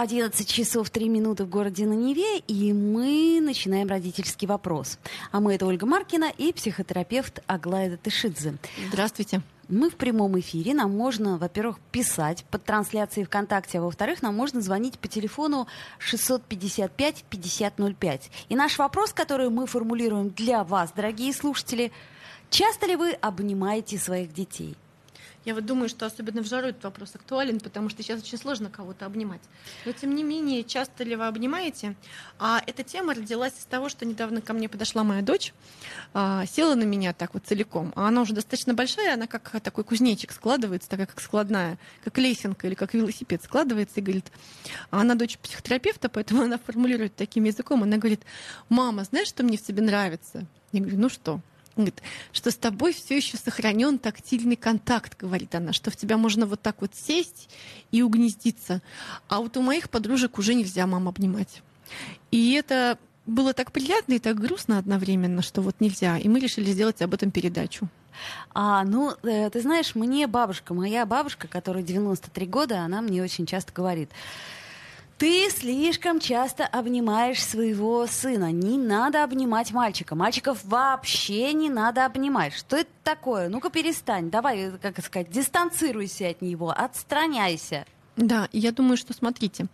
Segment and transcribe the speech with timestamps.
[0.00, 4.98] 11 часов 3 минуты в городе на Неве, и мы начинаем родительский вопрос.
[5.30, 8.56] А мы это Ольга Маркина и психотерапевт Аглая Тышидзе.
[8.88, 9.42] Здравствуйте.
[9.68, 10.72] Мы в прямом эфире.
[10.72, 15.66] Нам можно, во-первых, писать под трансляцией ВКонтакте, а во-вторых, нам можно звонить по телефону
[16.10, 18.20] 655-5005.
[18.48, 21.92] И наш вопрос, который мы формулируем для вас, дорогие слушатели,
[22.48, 24.78] часто ли вы обнимаете своих детей?
[25.44, 28.68] Я вот думаю, что особенно в жару этот вопрос актуален, потому что сейчас очень сложно
[28.68, 29.40] кого-то обнимать.
[29.86, 31.96] Но тем не менее, часто ли вы обнимаете?
[32.38, 35.54] А эта тема родилась из того, что недавно ко мне подошла моя дочь,
[36.12, 37.92] а, села на меня так вот целиком.
[37.96, 42.66] А она уже достаточно большая, она как такой кузнечик складывается, такая как складная, как лесенка
[42.66, 44.30] или как велосипед складывается и говорит,
[44.90, 48.20] а она дочь психотерапевта, поэтому она формулирует таким языком, она говорит,
[48.68, 50.46] мама, знаешь, что мне в тебе нравится?
[50.72, 51.40] Я говорю, ну что?
[51.76, 56.44] Говорит, что с тобой все еще сохранен тактильный контакт, говорит она, что в тебя можно
[56.46, 57.48] вот так вот сесть
[57.92, 58.82] и угнездиться.
[59.28, 61.62] А вот у моих подружек уже нельзя мам обнимать.
[62.30, 66.18] И это было так приятно и так грустно одновременно, что вот нельзя.
[66.18, 67.88] И мы решили сделать об этом передачу.
[68.52, 73.46] А, ну, э, ты знаешь, мне бабушка, моя бабушка, которой 93 года, она мне очень
[73.46, 74.10] часто говорит,
[75.20, 78.50] ты слишком часто обнимаешь своего сына.
[78.52, 80.14] Не надо обнимать мальчика.
[80.14, 82.54] Мальчиков вообще не надо обнимать.
[82.54, 83.50] Что это такое?
[83.50, 84.30] Ну-ка перестань.
[84.30, 87.84] Давай, как сказать, дистанцируйся от него, отстраняйся.
[88.16, 89.66] Да, я думаю, что смотрите,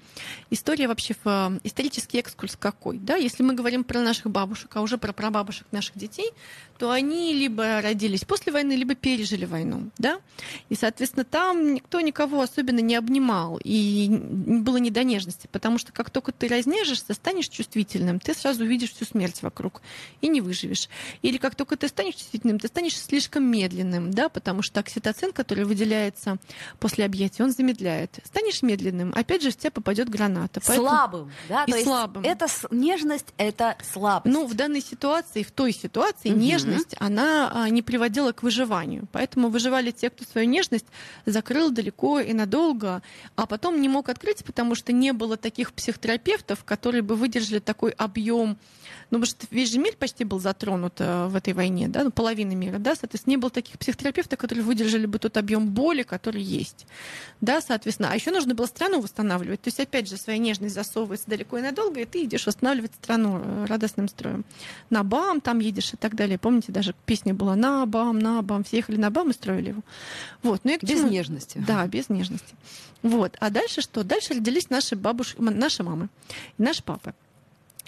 [0.51, 4.83] история вообще в э, исторический экскурс какой, да, если мы говорим про наших бабушек, а
[4.83, 6.31] уже про прабабушек наших детей,
[6.79, 10.21] то они либо родились после войны, либо пережили войну, да,
[10.69, 15.93] и, соответственно, там никто никого особенно не обнимал, и было не до нежности, потому что
[15.93, 19.83] как только ты разнежишься, станешь чувствительным, ты сразу увидишь всю смерть вокруг
[20.21, 20.89] и не выживешь.
[21.23, 25.65] Или как только ты станешь чувствительным, ты станешь слишком медленным, да, потому что окситоцин, который
[25.65, 26.37] выделяется
[26.79, 30.61] после объятия, он замедляет станешь медленным, опять же в тебя попадет граната.
[30.65, 30.89] Поэтому...
[30.89, 31.65] Слабым, да?
[31.65, 32.23] И То слабым.
[32.25, 34.35] Это нежность, это слабость.
[34.35, 36.39] Ну, в данной ситуации, в той ситуации, угу.
[36.39, 36.66] нежность,
[36.99, 39.09] она а, не приводила к выживанию.
[39.13, 40.87] Поэтому выживали те, кто свою нежность
[41.25, 43.03] закрыл далеко и надолго,
[43.35, 47.91] а потом не мог открыть, потому что не было таких психотерапевтов, которые бы выдержали такой
[47.93, 48.59] объем
[49.11, 52.11] ну, потому что весь же мир почти был затронут э, в этой войне, да, ну,
[52.11, 56.43] половина мира, да, соответственно, не было таких психотерапевтов, которые выдержали бы тот объем боли, который
[56.43, 56.87] есть,
[57.41, 58.11] да, соответственно.
[58.11, 61.63] А еще нужно было страну восстанавливать, то есть, опять же, своя нежность засовывается далеко и
[61.63, 64.45] надолго, и ты идешь восстанавливать страну э, радостным строем.
[64.91, 66.39] На БАМ там едешь и так далее.
[66.57, 69.83] Помните, даже песня была «На БАМ, на БАМ», все ехали на БАМ и строили его.
[70.43, 70.63] Вот.
[70.65, 71.11] Ну, и без чему...
[71.11, 71.63] нежности.
[71.67, 72.55] Да, без нежности.
[73.03, 73.37] Вот.
[73.41, 74.05] А дальше что?
[74.05, 76.09] Дальше родились наши бабушки, наши мамы
[76.57, 77.13] наши папы.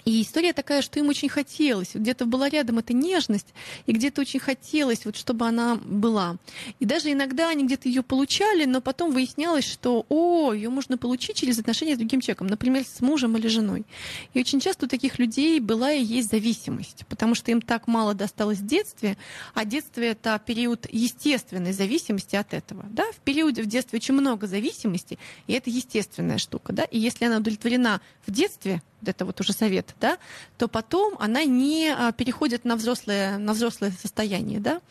[0.05, 1.91] И история такая, что им очень хотелось.
[1.93, 3.53] Где-то была рядом эта нежность,
[3.85, 6.37] и где-то очень хотелось, вот, чтобы она была.
[6.79, 11.35] И даже иногда они где-то ее получали, но потом выяснялось, что о, ее можно получить
[11.35, 13.85] через отношения с другим человеком, например, с мужем или женой.
[14.33, 18.13] И очень часто у таких людей была и есть зависимость, потому что им так мало
[18.13, 19.17] досталось в детстве,
[19.53, 22.85] а детство это период естественной зависимости от этого.
[22.89, 23.03] Да?
[23.11, 26.73] В периоде в детстве очень много зависимости, и это естественная штука.
[26.73, 26.83] Да?
[26.83, 30.17] И если она удовлетворена в детстве, это вот уже совет, да,
[30.57, 34.59] то потом она не а, переходит на взрослое, на взрослое состояние.
[34.59, 34.81] Да?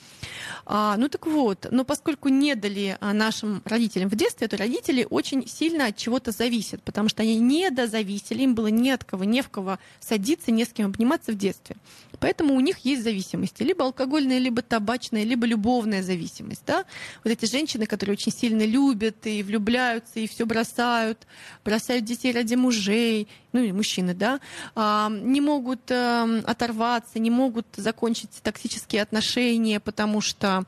[0.66, 5.06] А, ну так вот, но поскольку не дали а, нашим родителям в детстве, то родители
[5.08, 9.24] очень сильно от чего-то зависят, потому что они не дозависели, им было не от кого,
[9.24, 11.76] не в кого садиться, не с кем обниматься в детстве.
[12.20, 16.62] Поэтому у них есть зависимости, либо алкогольная, либо табачная, либо любовная зависимость.
[16.66, 16.84] Да?
[17.24, 21.26] Вот эти женщины, которые очень сильно любят и влюбляются, и все бросают,
[21.64, 24.40] бросают детей ради мужей, ну и мужчины, да,
[24.74, 30.64] а, не могут эм, оторваться, не могут закончить токсические отношения, потому что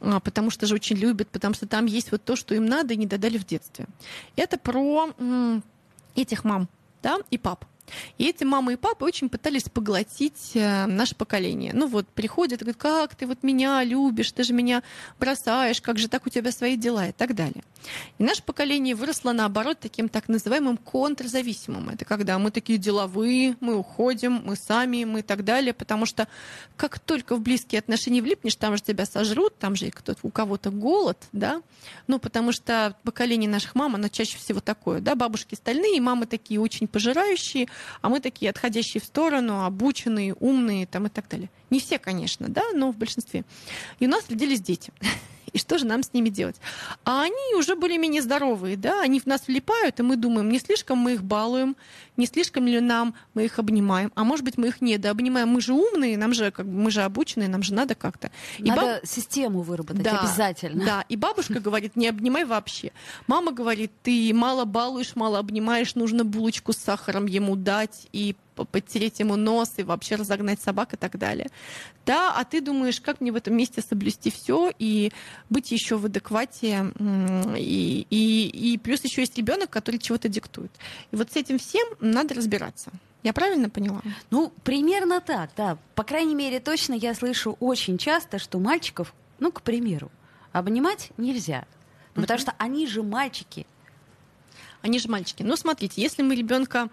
[0.00, 2.94] а, потому что же очень любят, потому что там есть вот то, что им надо
[2.94, 3.86] и не додали в детстве.
[4.36, 5.12] Это про
[6.14, 6.68] этих мам
[7.02, 7.64] да, и пап.
[8.18, 11.72] И эти мамы и папы очень пытались поглотить э, наше поколение.
[11.74, 14.82] Ну вот, приходят и говорят, как ты вот меня любишь, ты же меня
[15.18, 17.62] бросаешь, как же так у тебя свои дела и так далее.
[18.18, 21.90] И наше поколение выросло, наоборот, таким так называемым контрзависимым.
[21.90, 26.28] Это когда мы такие деловые, мы уходим, мы сами, мы и так далее, потому что
[26.76, 29.90] как только в близкие отношения влипнешь, там же тебя сожрут, там же
[30.22, 31.62] у кого-то голод, да,
[32.06, 36.60] ну, потому что поколение наших мам, оно чаще всего такое, да, бабушки стальные, мамы такие
[36.60, 37.68] очень пожирающие,
[38.00, 41.50] а мы такие отходящие в сторону, обученные, умные там и так далее.
[41.70, 43.44] Не все, конечно, да, но в большинстве.
[43.98, 44.92] И у нас родились дети.
[45.52, 46.56] и что же нам с ними делать?
[47.04, 50.98] А они уже более-менее здоровые, да, они в нас влипают, и мы думаем, не слишком
[50.98, 51.76] мы их балуем,
[52.18, 55.72] не слишком ли нам мы их обнимаем, а может быть мы их недообнимаем, мы же
[55.72, 58.30] умные, нам же как бы мы же обученные, нам же надо как-то.
[58.58, 59.06] И надо баб...
[59.06, 60.84] систему выработать да, обязательно.
[60.84, 62.92] Да, и бабушка говорит, не обнимай вообще.
[63.26, 69.20] Мама говорит, ты мало балуешь, мало обнимаешь, нужно булочку с сахаром ему дать и подтереть
[69.20, 71.48] ему нос и вообще разогнать собак и так далее.
[72.06, 75.12] Да, а ты думаешь, как мне в этом месте соблюсти все и
[75.50, 76.92] быть еще в адеквате,
[77.56, 80.70] и, и, и плюс еще есть ребенок, который чего-то диктует.
[81.10, 82.90] И вот с этим всем надо разбираться.
[83.22, 84.00] Я правильно поняла?
[84.30, 85.76] Ну, примерно так, да.
[85.94, 90.10] По крайней мере, точно я слышу очень часто, что мальчиков, ну, к примеру,
[90.52, 91.64] обнимать нельзя.
[92.14, 92.20] Mm-hmm.
[92.20, 93.66] Потому что они же мальчики
[94.82, 95.42] они же мальчики.
[95.42, 96.88] Но смотрите, если мы ребенка,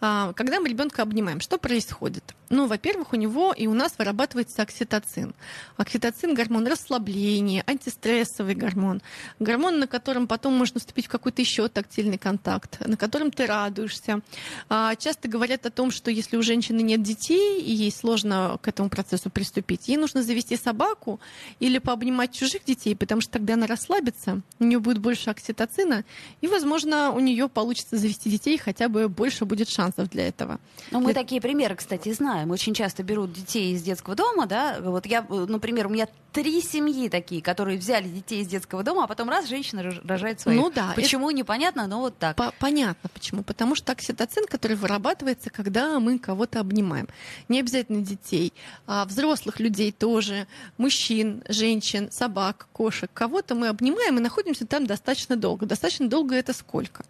[0.00, 2.34] а, когда мы ребенка обнимаем, что происходит?
[2.50, 5.34] Ну, во-первых, у него и у нас вырабатывается окситоцин.
[5.76, 9.02] Окситоцин– гормон расслабления, антистрессовый гормон,
[9.38, 14.20] гормон, на котором потом можно вступить в какой-то еще тактильный контакт, на котором ты радуешься.
[14.68, 18.66] А, часто говорят о том, что если у женщины нет детей, и ей сложно к
[18.66, 21.20] этому процессу приступить, ей нужно завести собаку
[21.60, 26.04] или пообнимать чужих детей, потому что тогда она расслабится, у нее будет больше окситоцина,
[26.40, 30.58] и, возможно, у нее получится завести детей, хотя бы больше будет шансов для этого.
[30.90, 31.22] Ну, мы для...
[31.22, 35.24] такие примеры, кстати, знаем знаем, очень часто берут детей из детского дома, да, вот я,
[35.28, 39.48] например, у меня три семьи такие, которые взяли детей из детского дома, а потом раз
[39.48, 40.58] женщина рожает своих.
[40.58, 40.92] Ну да.
[40.94, 41.38] Почему, это...
[41.38, 42.38] непонятно, но вот так.
[42.58, 43.42] Понятно почему.
[43.42, 47.08] Потому что окситоцин, который вырабатывается, когда мы кого-то обнимаем.
[47.48, 48.52] Не обязательно детей,
[48.86, 50.46] а взрослых людей тоже,
[50.78, 53.10] мужчин, женщин, собак, кошек.
[53.12, 55.66] Кого-то мы обнимаем и находимся там достаточно долго.
[55.66, 57.04] Достаточно долго это сколько?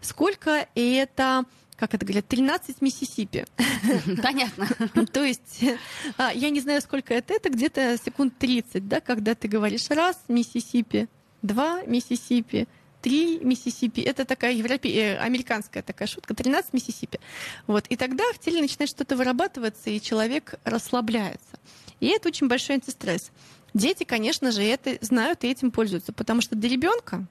[0.00, 1.44] Сколько это
[1.86, 3.46] как это говорят, 13 Миссисипи.
[4.22, 4.68] Понятно.
[5.12, 5.64] То есть,
[6.16, 10.18] а, я не знаю, сколько это, это где-то секунд 30, да, когда ты говоришь раз
[10.28, 11.08] Миссисипи,
[11.42, 12.66] два Миссисипи,
[13.02, 14.00] три Миссисипи.
[14.00, 14.90] Это такая европе...
[14.90, 17.20] Э, американская такая шутка, 13 Миссисипи.
[17.66, 17.86] Вот.
[17.88, 21.58] И тогда в теле начинает что-то вырабатываться, и человек расслабляется.
[22.00, 23.30] И это очень большой антистресс.
[23.74, 27.26] Дети, конечно же, это знают и этим пользуются, потому что для ребенка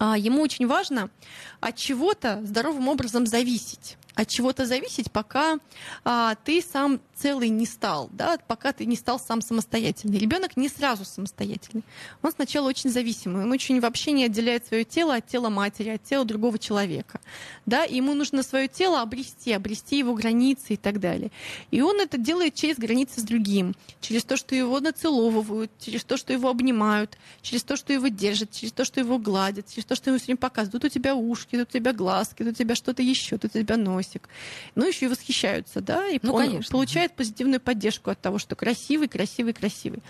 [0.00, 1.10] ему очень важно
[1.60, 5.58] от чего-то здоровым образом зависеть от чего-то зависеть, пока
[6.04, 10.18] а, ты сам целый не стал, да, пока ты не стал сам самостоятельный.
[10.18, 11.84] Ребенок не сразу самостоятельный.
[12.22, 16.02] Он сначала очень зависимый, он очень вообще не отделяет свое тело от тела матери, от
[16.02, 17.20] тела другого человека.
[17.66, 21.30] Да, и ему нужно свое тело обрести, обрести его границы и так далее.
[21.70, 26.16] И он это делает через границы с другим, через то, что его нацеловывают, через то,
[26.16, 29.94] что его обнимают, через то, что его держат, через то, что его гладят, через то,
[29.94, 30.82] что ему все время показывают.
[30.82, 33.58] Тут у тебя ушки, тут у тебя глазки, тут у тебя что-то еще, тут у
[33.58, 33.76] тебя
[34.06, 34.28] носик.
[34.74, 36.72] Ну, еще и восхищаются, да, и ну, он конечно.
[36.72, 40.02] получает позитивную поддержку от того, что красивый, красивый, красивый.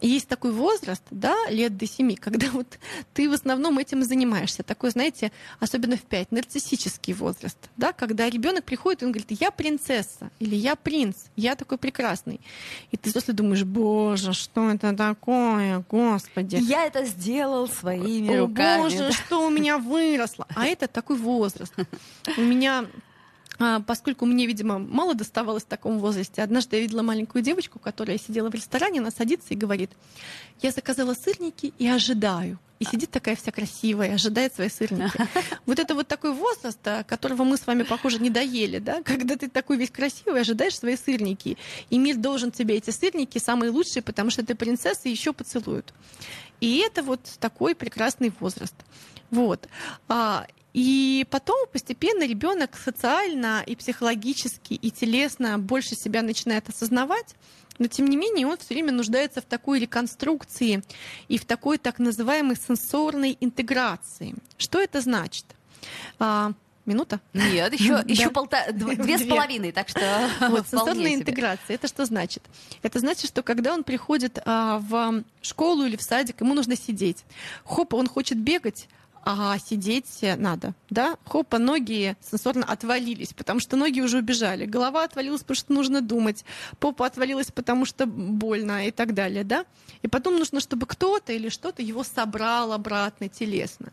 [0.00, 2.78] И есть такой возраст, да, лет до семи, когда вот
[3.12, 4.62] ты в основном этим и занимаешься.
[4.62, 9.50] Такой, знаете, особенно в пять, нарциссический возраст, да, когда ребенок приходит и он говорит, я
[9.50, 12.40] принцесса, или я принц, я такой прекрасный.
[12.90, 16.56] И ты взрослый думаешь, боже, что это такое, господи.
[16.56, 18.82] Я это сделал своими О, руками.
[18.82, 19.12] Боже, да.
[19.12, 20.46] что у меня выросло.
[20.54, 21.74] А это такой возраст.
[22.38, 22.86] У меня
[23.86, 28.50] поскольку мне, видимо, мало доставалось в таком возрасте, однажды я видела маленькую девочку, которая сидела
[28.50, 29.90] в ресторане, она садится и говорит,
[30.62, 32.58] я заказала сырники и ожидаю.
[32.78, 35.12] И сидит такая вся красивая, ожидает свои сырники.
[35.66, 39.02] Вот это вот такой возраст, а, которого мы с вами, похоже, не доели, да?
[39.02, 41.58] Когда ты такой весь красивый, ожидаешь свои сырники.
[41.90, 45.92] И мир должен тебе эти сырники самые лучшие, потому что ты принцесса, и еще поцелуют.
[46.62, 48.74] И это вот такой прекрасный возраст.
[49.30, 49.68] Вот.
[50.72, 57.34] И потом постепенно ребенок социально и психологически и телесно больше себя начинает осознавать,
[57.78, 60.82] но тем не менее он все время нуждается в такой реконструкции
[61.28, 64.34] и в такой так называемой сенсорной интеграции.
[64.58, 65.46] Что это значит?
[66.18, 66.52] А,
[66.84, 67.20] минута?
[67.32, 68.66] Нет, еще, еще полта...
[68.72, 72.42] две с половиной, так что Вот, сенсорная интеграция, это что значит?
[72.82, 77.24] Это значит, что когда он приходит а, в школу или в садик, ему нужно сидеть.
[77.64, 78.88] Хоп, он хочет бегать,
[79.24, 81.16] а сидеть надо, да?
[81.24, 84.64] Хопа, ноги сенсорно отвалились, потому что ноги уже убежали.
[84.64, 86.44] Голова отвалилась, потому что нужно думать.
[86.78, 89.66] Попа отвалилась, потому что больно и так далее, да?
[90.02, 93.92] И потом нужно, чтобы кто-то или что-то его собрал обратно телесно.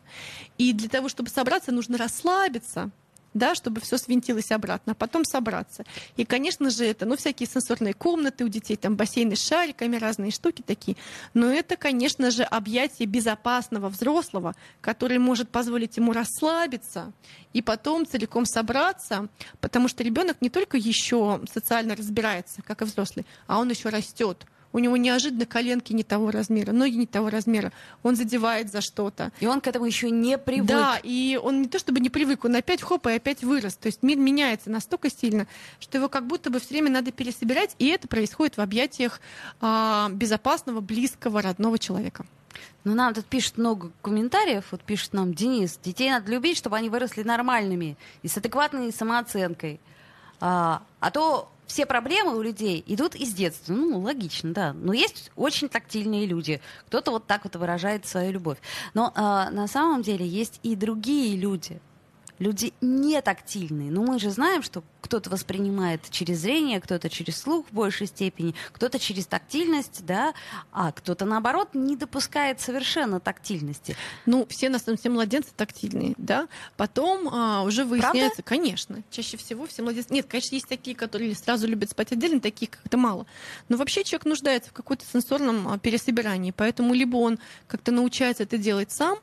[0.58, 2.92] И для того, чтобы собраться, нужно расслабиться,
[3.34, 5.84] да, чтобы все свинтилось обратно, а потом собраться.
[6.16, 10.32] И, конечно же, это, ну, всякие сенсорные комнаты у детей, там бассейны с шариками, разные
[10.32, 10.98] штуки такие.
[11.34, 17.14] Но это, конечно же, объятие безопасного взрослого, который может позволить ему расслабиться
[17.54, 19.28] и потом целиком собраться,
[19.62, 24.46] потому что ребенок не только еще социально разбирается, как и взрослый, а он еще растет
[24.78, 27.72] у него неожиданно коленки не того размера, ноги не того размера,
[28.04, 29.32] он задевает за что-то.
[29.40, 30.68] И он к этому еще не привык.
[30.68, 33.76] Да, и он не то чтобы не привык, он опять хоп, и опять вырос.
[33.76, 35.48] То есть мир меняется настолько сильно,
[35.80, 39.20] что его как будто бы все время надо пересобирать, и это происходит в объятиях
[39.62, 42.28] а, безопасного, близкого, родного человека.
[42.84, 44.66] Ну, нам тут пишут много комментариев.
[44.72, 49.80] Вот пишет нам Денис, детей надо любить, чтобы они выросли нормальными и с адекватной самооценкой.
[50.40, 53.74] А, а то все проблемы у людей идут из детства.
[53.74, 54.74] Ну, логично, да.
[54.74, 56.62] Но есть очень тактильные люди.
[56.88, 58.58] Кто-то вот так вот выражает свою любовь.
[58.94, 61.80] Но а, на самом деле есть и другие люди.
[62.40, 63.92] Люди не тактильные.
[63.92, 68.54] Но мы же знаем, что кто-то воспринимает через зрение, кто-то через слух в большей степени,
[68.74, 70.34] кто-то через тактильность, да,
[70.72, 73.96] а кто-то, наоборот, не допускает совершенно тактильности.
[74.26, 76.48] Ну, все, на самом деле, младенцы тактильные, да.
[76.76, 78.44] Потом а, уже выясняется, Правда?
[78.44, 80.14] конечно, чаще всего все младенцы...
[80.14, 83.26] Нет, конечно, есть такие, которые сразу любят спать отдельно, таких как-то мало.
[83.70, 88.58] Но вообще человек нуждается в какой-то сенсорном а, пересобирании, поэтому либо он как-то научается это
[88.58, 89.18] делать сам,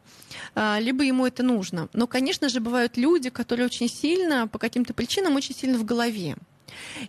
[0.55, 1.89] а, либо ему это нужно.
[1.93, 6.37] Но, конечно же, бывают люди, которые очень сильно, по каким-то причинам, очень сильно в голове.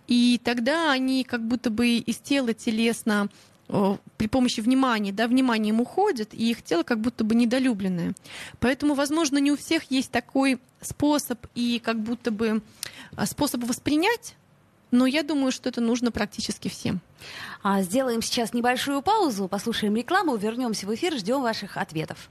[0.06, 3.28] И тогда они как будто бы из тела телесно
[4.16, 8.14] при помощи внимания, да, вниманием уходят, и их тело как будто бы недолюбленное.
[8.60, 12.62] Поэтому, возможно, не у всех есть такой способ и как будто бы
[13.16, 14.36] а, способ воспринять,
[14.92, 17.00] но я думаю, что это нужно практически всем.
[17.62, 22.30] А сделаем сейчас небольшую паузу, послушаем рекламу, вернемся в эфир, ждем ваших ответов.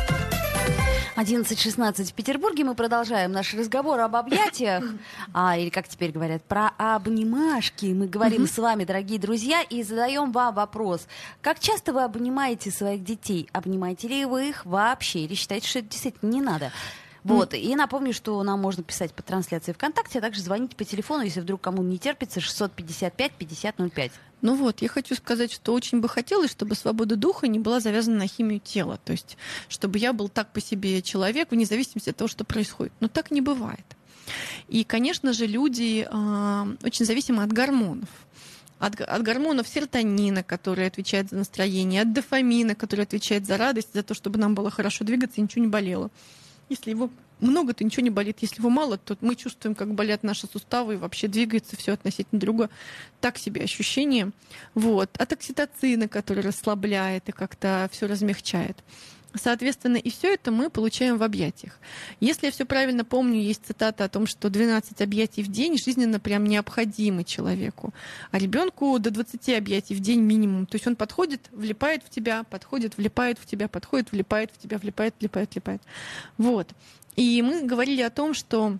[1.15, 2.63] 11.16 в Петербурге.
[2.63, 4.83] Мы продолжаем наш разговор об объятиях,
[5.33, 7.87] а, или, как теперь говорят, про обнимашки.
[7.87, 11.07] Мы говорим с вами, дорогие друзья, и задаем вам вопрос.
[11.41, 13.49] Как часто вы обнимаете своих детей?
[13.51, 15.19] Обнимаете ли вы их вообще?
[15.19, 16.71] Или считаете, что это действительно не надо?
[17.23, 17.53] Вот.
[17.53, 21.41] И напомню, что нам можно писать по трансляции ВКонтакте, а также звонить по телефону, если
[21.41, 24.11] вдруг кому не терпится, 655-5005.
[24.41, 28.17] Ну вот, я хочу сказать, что очень бы хотелось, чтобы свобода духа не была завязана
[28.17, 28.99] на химию тела.
[29.05, 29.37] То есть,
[29.69, 32.93] чтобы я был так по себе человек, вне зависимости от того, что происходит.
[32.99, 33.85] Но так не бывает.
[34.67, 38.09] И, конечно же, люди э, очень зависимы от гормонов
[38.81, 44.01] от, от гормонов серотонина, который отвечает за настроение, от дофамина, который отвечает за радость, за
[44.01, 46.09] то, чтобы нам было хорошо двигаться и ничего не болело.
[46.71, 47.09] Если его
[47.41, 48.37] много, то ничего не болит.
[48.39, 52.39] Если его мало, то мы чувствуем, как болят наши суставы, и вообще двигается все относительно
[52.39, 52.69] друга.
[53.19, 54.31] Так себе ощущение.
[54.73, 55.09] Вот.
[55.17, 58.77] От окситоцина, который расслабляет и как-то все размягчает.
[59.33, 61.79] Соответственно, и все это мы получаем в объятиях.
[62.19, 66.19] Если я все правильно помню, есть цитата о том, что 12 объятий в день жизненно
[66.19, 67.93] прям необходимы человеку,
[68.31, 70.65] а ребенку до 20 объятий в день минимум.
[70.65, 74.77] То есть он подходит, влипает в тебя, подходит, влипает в тебя, подходит, влипает в тебя,
[74.77, 75.81] влипает, влипает, влипает.
[76.37, 76.69] Вот.
[77.15, 78.79] И мы говорили о том, что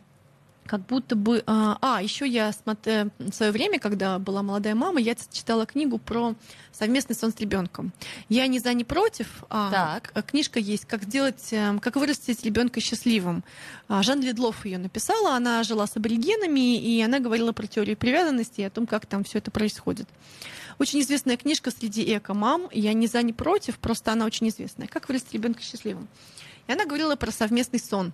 [0.65, 1.43] как будто бы...
[1.47, 5.97] А, а еще я смотрю, в свое время, когда была молодая мама, я читала книгу
[5.97, 6.35] про
[6.71, 7.91] совместный сон с ребенком.
[8.29, 9.43] Я не за, не против.
[9.49, 10.25] А так.
[10.27, 13.43] Книжка есть «Как сделать, эм, как вырастить ребенка счастливым».
[13.87, 15.35] А, Жан Ледлов ее написала.
[15.35, 19.23] Она жила с аборигенами, и она говорила про теорию привязанности и о том, как там
[19.23, 20.07] все это происходит.
[20.79, 22.69] Очень известная книжка среди эко-мам.
[22.71, 24.87] Я не за, не против, просто она очень известная.
[24.87, 26.07] «Как вырастить ребенка счастливым».
[26.67, 28.13] И она говорила про совместный сон.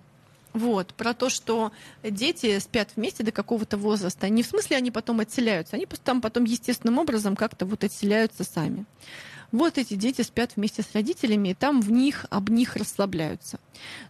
[0.54, 4.28] Вот, про то, что дети спят вместе до какого-то возраста.
[4.28, 8.86] Не в смысле они потом отселяются, они там потом естественным образом как-то вот отселяются сами.
[9.50, 13.58] Вот эти дети спят вместе с родителями, и там в них, об них расслабляются.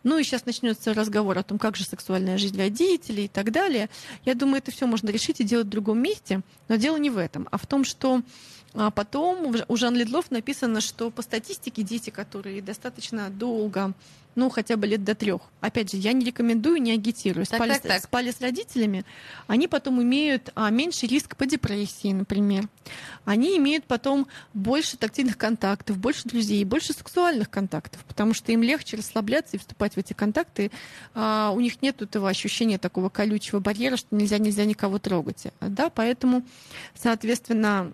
[0.03, 3.89] Ну и сейчас начнется разговор о том, как же сексуальная жизнь родителей и так далее.
[4.25, 7.19] Я думаю, это все можно решить и делать в другом месте, но дело не в
[7.19, 8.23] этом, а в том, что
[8.75, 13.95] а потом у Жан Ледлов написано, что по статистике дети, которые достаточно долго
[14.39, 15.41] ну, хотя бы лет до трех.
[15.61, 17.45] Опять же, я не рекомендую, не агитирую.
[17.45, 18.03] Так, спали, так, так.
[18.05, 19.05] спали с родителями,
[19.49, 22.69] они потом имеют а, меньший риск по депрессии, например.
[23.25, 28.97] Они имеют потом больше тактильных контактов, больше друзей, больше сексуальных контактов, потому что им легче
[28.97, 30.71] расслабляться и вступать в эти контакты.
[31.15, 35.49] А, у них нет этого ощущения такого колючего барьера, что нельзя, нельзя никого трогать.
[35.61, 36.45] Да, поэтому,
[36.95, 37.93] соответственно,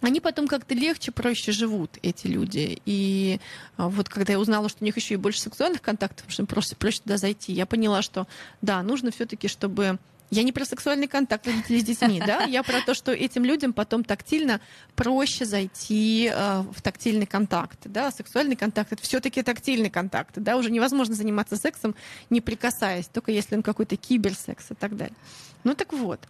[0.00, 2.80] они потом как-то легче, проще живут, эти люди.
[2.84, 3.40] И
[3.76, 6.46] а, вот когда я узнала, что у них еще и больше сексуальных контактов, что им
[6.46, 8.26] просто проще туда зайти, я поняла, что
[8.60, 9.98] да, нужно все-таки, чтобы
[10.30, 13.72] Я не про сексуальный контакт родителей с детьми, да, я про то, что этим людям
[13.72, 14.60] потом тактильно
[14.96, 20.70] проще зайти э, в тактильный контакт, да, сексуальный контакт это все-таки тактильный контакт, да, уже
[20.70, 21.94] невозможно заниматься сексом,
[22.28, 25.16] не прикасаясь, только если он какой-то киберсекс и так далее.
[25.62, 26.20] Ну так вот,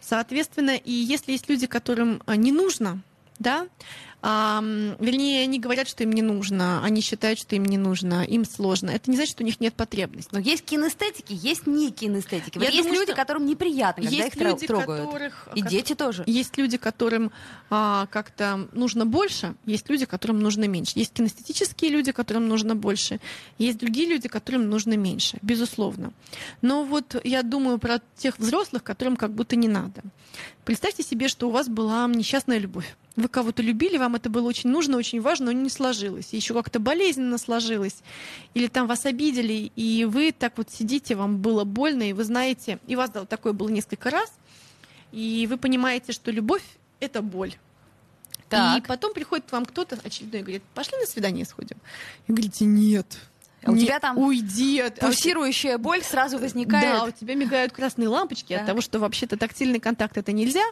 [0.00, 3.00] соответственно, и если есть люди, которым э, не нужно,
[3.38, 3.66] да,
[4.22, 4.60] а,
[4.98, 8.90] вернее, они говорят, что им не нужно, они считают, что им не нужно, им сложно.
[8.90, 10.30] Это не значит, что у них нет потребности.
[10.32, 12.58] Но есть кинестетики, есть не кинестетики.
[12.58, 15.06] Вот Я есть думаю, люди, которым неприятно, когда есть их люди, трогают.
[15.06, 16.24] которых, И дети тоже.
[16.26, 17.32] Есть люди, которым
[17.70, 20.92] а, как-то нужно больше, есть люди, которым нужно меньше.
[20.96, 23.20] Есть кинестетические люди, которым нужно больше,
[23.58, 26.12] есть другие люди, которым нужно меньше, безусловно.
[26.60, 30.02] Но вот я думаю про тех взрослых, которым как будто не надо.
[30.64, 32.94] Представьте себе, что у вас была несчастная любовь.
[33.16, 36.32] Вы кого-то любили, вам это было очень нужно, очень важно, но не сложилось.
[36.32, 37.96] Еще как-то болезненно сложилось.
[38.54, 42.78] Или там вас обидели, и вы так вот сидите, вам было больно, и вы знаете,
[42.86, 44.32] и у вас да, такое было несколько раз,
[45.12, 46.62] и вы понимаете, что любовь—
[47.00, 47.50] это боль.
[47.52, 48.86] И Так.
[48.88, 51.76] потом приходит к вам кто-то очередной и говорит, пошли на свидание сходим.
[52.26, 53.06] И говорите, нет.
[53.62, 54.98] А у не- тебя там уйди от...
[55.02, 56.98] а Пульсирующая боль сразу возникает.
[56.98, 58.60] Да, у тебя мигают красные лампочки Так.
[58.62, 60.64] от того, что вообще-то тактильный контакт это нельзя,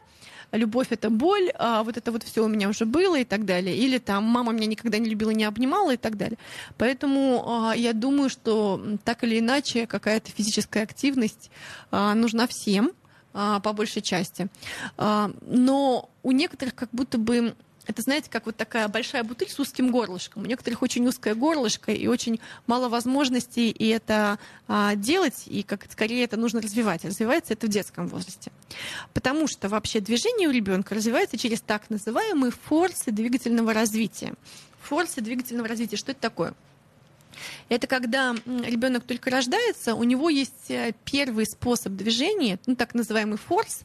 [0.52, 3.76] любовь это боль, а вот это вот все у меня уже было и так далее.
[3.76, 6.38] Или там мама меня никогда не любила, не обнимала и так далее.
[6.76, 11.50] Поэтому а, я думаю, что так или иначе какая-то физическая активность
[11.90, 12.92] а, нужна всем
[13.34, 14.48] а, по большей части.
[14.96, 17.54] Но у некоторых как будто бы
[17.88, 20.42] это, знаете, как вот такая большая бутыль с узким горлышком.
[20.42, 25.90] У некоторых очень узкое горлышко и очень мало возможностей и это а, делать, и как
[25.90, 27.06] скорее это нужно развивать.
[27.06, 28.52] Развивается это в детском возрасте.
[29.14, 34.34] Потому что вообще движение у ребенка развивается через так называемые форсы двигательного развития.
[34.82, 35.96] Форсы двигательного развития.
[35.96, 36.52] Что это такое?
[37.68, 43.38] Это когда ребенок только рождается, у него есть э, первый способ движения, ну, так называемый
[43.38, 43.80] форс,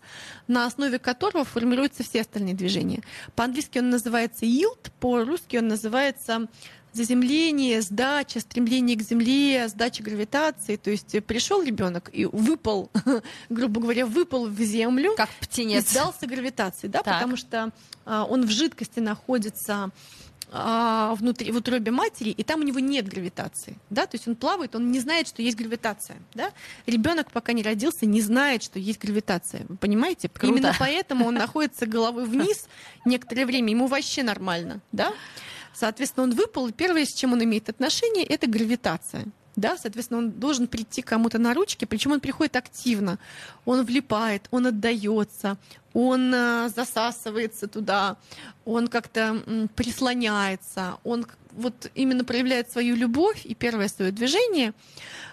[0.48, 3.02] на основе которого формируются все остальные движения.
[3.36, 6.48] По-английски он называется yield, по-русски он называется
[6.94, 10.76] заземление, сдача, стремление к земле, сдача гравитации.
[10.76, 12.92] То есть пришел ребенок и выпал,
[13.50, 15.90] грубо говоря, выпал в землю Как и птенец.
[15.90, 17.16] сдался гравитации, да, Так.
[17.16, 17.72] потому что
[18.06, 19.90] а, он в жидкости находится
[20.56, 24.36] а, внутри, в утробе матери, и там у него нет гравитации, да, то есть он
[24.36, 26.52] плавает, он не знает, что есть гравитация, да.
[26.86, 30.30] Ребенок, пока не родился, не знает, что есть гравитация, вы понимаете?
[30.30, 30.54] Круто.
[30.54, 32.68] Именно поэтому он находится головой вниз
[33.04, 35.12] некоторое время, ему вообще нормально, да.
[35.74, 39.26] Соответственно, он выпал, и первое, с чем он имеет отношение, это гравитация.
[39.56, 43.20] Да, соответственно, он должен прийти кому-то на ручки, причем он приходит активно.
[43.66, 45.58] Он влипает, он отдается,
[45.94, 48.18] он э, засасывается туда,
[48.66, 54.74] он как-то прислоняется, он вот именно проявляет свою любовь и первое свое движение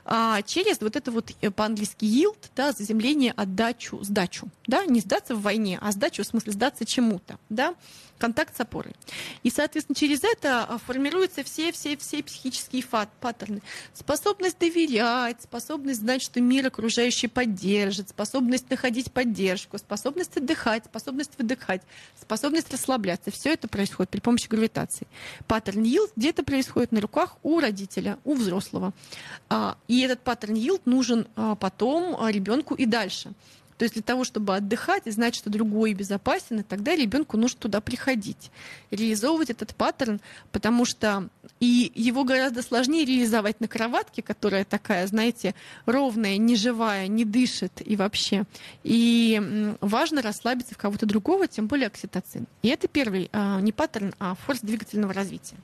[0.05, 5.35] а, через вот это вот э, по-английски yield, да, заземление, отдачу, сдачу, да, не сдаться
[5.35, 7.75] в войне, а сдачу в смысле сдаться чему-то, да,
[8.19, 8.95] контакт с опорой.
[9.43, 13.63] И, соответственно, через это а, формируются все-все-все психические фат, паттерны.
[13.95, 21.83] Способность доверять, способность знать, что мир окружающий поддержит, способность находить поддержку, способность отдыхать, способность выдыхать,
[22.21, 23.31] способность расслабляться.
[23.31, 25.07] Все это происходит при помощи гравитации.
[25.47, 28.93] Паттерн yield где-то происходит на руках у родителя, у взрослого.
[29.49, 33.33] А, И этот паттерн yield нужен а, потом ребенку и дальше.
[33.79, 37.59] То есть для того, чтобы отдыхать и знать, что другой безопасен, и тогда ребенку нужно
[37.61, 38.51] туда приходить,
[38.91, 40.21] реализовывать этот паттерн,
[40.53, 45.55] потому что и его гораздо сложнее реализовать на кроватке, которая такая, знаете,
[45.87, 48.45] ровная, не живая, не дышит и вообще.
[48.83, 52.47] И важно расслабиться в кого-то другого, тем более окситоцин.
[52.61, 55.57] И это первый а, не паттерн, а force двигательного развития.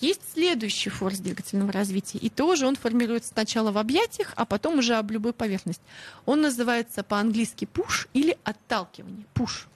[0.00, 4.94] Есть следующий форс двигательного развития, и тоже он формируется сначала в объятиях, а потом уже
[4.96, 5.82] об любой поверхности.
[6.26, 9.24] Он называется по-английски push или отталкивание.
[9.34, 9.66] Push.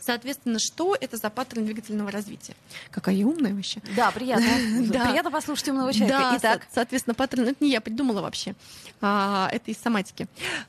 [0.00, 2.54] Соответственно, что это за паттерн двигательного развития?
[2.90, 3.80] Какая я умная вообще.
[3.94, 4.46] Да, приятно.
[4.88, 5.06] Да.
[5.10, 6.18] Приятно послушать умного человека.
[6.18, 8.54] Да, Итак, со- соответственно, паттерн, это не я придумала вообще,
[9.02, 10.26] а, это из соматики.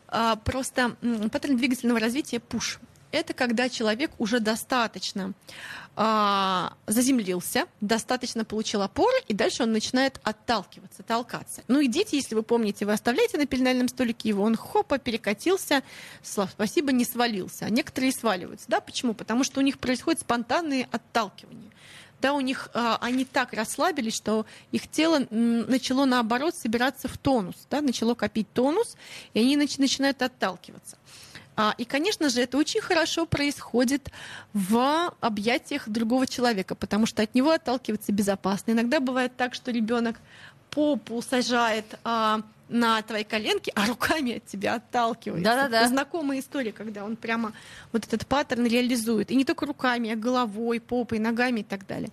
[0.09, 2.79] А, просто м, паттерн двигательного развития push.
[3.11, 5.33] Это когда человек уже достаточно
[5.95, 11.63] а, заземлился, достаточно получил опоры, и дальше он начинает отталкиваться, толкаться.
[11.67, 15.83] Ну и дети, если вы помните, вы оставляете на пеленальном столике его, он хопа перекатился,
[16.23, 17.65] слава спасибо, не свалился.
[17.65, 18.65] А некоторые сваливаются.
[18.69, 19.13] Да, почему?
[19.13, 21.69] Потому что у них происходит спонтанные отталкивания
[22.21, 27.55] да, у них а, они так расслабились, что их тело начало наоборот собираться в тонус,
[27.69, 28.95] да, начало копить тонус,
[29.33, 30.97] и они нач- начинают отталкиваться.
[31.61, 34.09] А, и, конечно же, это очень хорошо происходит
[34.53, 38.71] в объятиях другого человека, потому что от него отталкиваться безопасно.
[38.71, 40.21] Иногда бывает так, что ребенок
[40.71, 45.43] попу сажает а, на твоей коленке, а руками от тебя отталкивается.
[45.43, 45.89] Да-да-да.
[45.89, 47.51] Знакомая история, когда он прямо
[47.91, 49.29] вот этот паттерн реализует.
[49.29, 52.09] И не только руками, а головой, попой, ногами и так далее.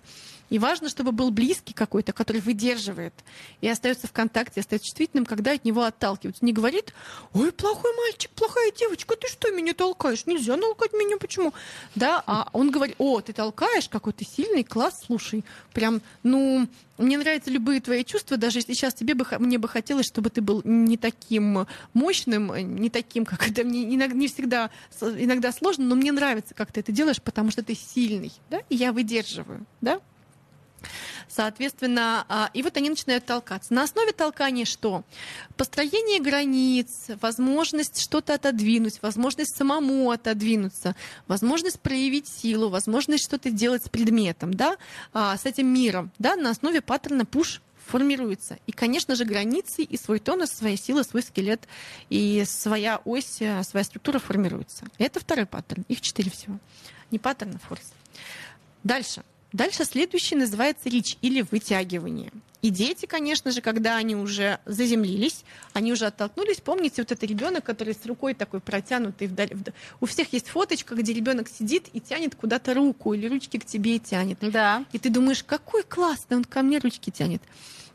[0.49, 3.13] И важно, чтобы был близкий какой-то, который выдерживает
[3.61, 6.45] и остается в контакте, остается чувствительным, когда от него отталкиваются.
[6.45, 6.93] Не говорит,
[7.33, 10.25] ой, плохой мальчик, плохая девочка, ты что меня толкаешь?
[10.25, 11.53] Нельзя толкать меня, почему?
[11.95, 17.17] Да, а он говорит, о, ты толкаешь, какой ты сильный, класс, слушай, прям, ну, мне
[17.17, 20.61] нравятся любые твои чувства, даже если сейчас тебе бы, мне бы хотелось, чтобы ты был
[20.63, 26.53] не таким мощным, не таким, как это мне не всегда, иногда сложно, но мне нравится,
[26.53, 29.99] как ты это делаешь, потому что ты сильный, да, и я выдерживаю, да.
[31.27, 33.73] Соответственно, а, и вот они начинают толкаться.
[33.73, 35.03] На основе толкания что?
[35.55, 40.95] Построение границ, возможность что-то отодвинуть, возможность самому отодвинуться,
[41.27, 44.77] возможность проявить силу, возможность что-то делать с предметом, да,
[45.13, 48.57] а, с этим миром, да, на основе паттерна push формируется.
[48.67, 51.67] И, конечно же, границы и свой тонус, своя сила, свой скелет
[52.09, 54.85] и своя ось, э, своя структура формируется.
[54.97, 55.85] Это второй паттерн.
[55.87, 56.59] Их четыре всего.
[57.11, 57.93] Не паттерн, а форс.
[58.83, 59.23] Дальше.
[59.53, 62.31] Дальше следующий называется рич или вытягивание.
[62.61, 66.57] И дети, конечно же, когда они уже заземлились, они уже оттолкнулись.
[66.57, 69.51] Помните, вот этот ребенок, который с рукой такой протянутый вдаль.
[70.01, 73.99] У всех есть фоточка, где ребенок сидит и тянет куда-то руку, или ручки к тебе
[73.99, 74.39] тянет.
[74.41, 74.83] Да.
[74.91, 77.41] И ты думаешь, какой классный, он ко мне ручки тянет.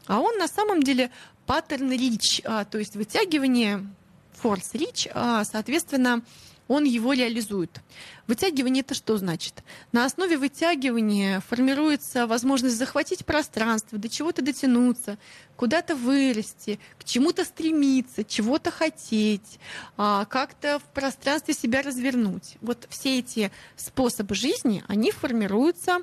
[0.07, 1.11] А он на самом деле
[1.47, 3.87] паттерн рич, а, то есть вытягивание,
[4.33, 6.23] форс рич, а, соответственно,
[6.73, 7.81] он его реализует.
[8.27, 9.63] Вытягивание это что значит?
[9.93, 15.19] На основе вытягивания формируется возможность захватить пространство, до чего-то дотянуться,
[15.57, 19.59] куда-то вырасти, к чему-то стремиться, чего-то хотеть,
[19.99, 22.57] а, как-то в пространстве себя развернуть.
[22.63, 25.99] Вот все эти способы жизни, они формируются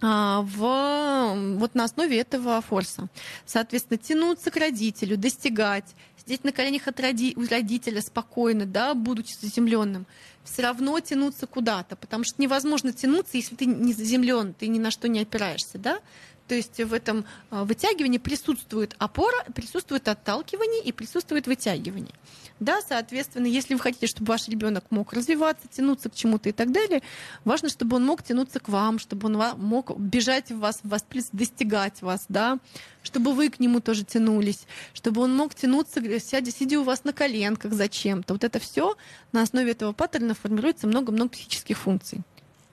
[0.00, 3.08] в, вот на основе этого форса.
[3.46, 9.34] Соответственно, тянуться к родителю, достигать, сидеть на коленях от роди, у родителя спокойно, да, будучи
[9.40, 10.06] заземленным,
[10.44, 14.90] все равно тянуться куда-то, потому что невозможно тянуться, если ты не заземлен, ты ни на
[14.90, 16.00] что не опираешься, да.
[16.48, 22.14] То есть в этом а, вытягивании присутствует опора, присутствует отталкивание и присутствует вытягивание.
[22.58, 26.72] Да, соответственно, если вы хотите, чтобы ваш ребенок мог развиваться, тянуться к чему-то и так
[26.72, 27.02] далее,
[27.44, 32.02] важно, чтобы он мог тянуться к вам, чтобы он мог бежать в вас, вас достигать
[32.02, 32.58] вас, да,
[33.02, 37.12] чтобы вы к нему тоже тянулись, чтобы он мог тянуться, сядя, сидя у вас на
[37.12, 38.32] коленках зачем-то.
[38.32, 38.96] Вот это все
[39.32, 42.22] на основе этого паттерна формируется много-много психических функций.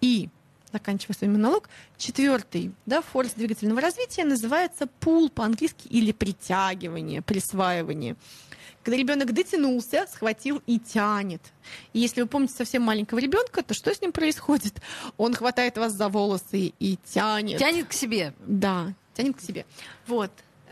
[0.01, 0.29] И
[0.75, 8.15] заканчивая свой монолог, четвертый да, форс двигательного развития называется пул по-английски или притягивание, присваивание
[8.83, 11.41] когда ребенок дотянулся, схватил и тянет.
[11.93, 14.79] И если вы помните совсем маленького ребенка, то что с ним происходит?
[15.17, 17.57] Он хватает вас за волосы и тянет.
[17.57, 18.35] Тянет к себе.
[18.45, 19.65] Да, тянет к себе.
[20.05, 20.29] Вот.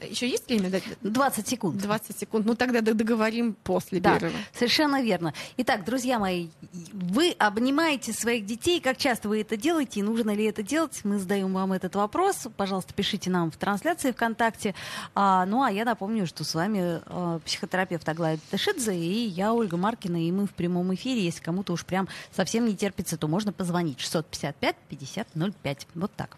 [0.09, 0.69] Еще есть время?
[1.01, 1.77] 20 секунд.
[1.77, 2.45] 20 секунд.
[2.45, 4.37] Ну тогда договорим после да, перерыва.
[4.53, 5.33] Совершенно верно.
[5.57, 6.49] Итак, друзья мои,
[6.91, 8.79] вы обнимаете своих детей.
[8.79, 11.01] Как часто вы это делаете и нужно ли это делать?
[11.03, 12.47] Мы задаем вам этот вопрос.
[12.57, 14.75] Пожалуйста, пишите нам в трансляции ВКонтакте.
[15.15, 19.77] А, ну а я напомню, что с вами а, психотерапевт Аглая Ташидзе и я, Ольга
[19.77, 21.23] Маркина, и мы в прямом эфире.
[21.23, 25.27] Если кому-то уж прям совсем не терпится, то можно позвонить 655 50
[25.63, 25.87] 05.
[25.95, 26.37] Вот так.